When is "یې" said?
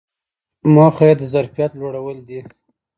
1.09-1.15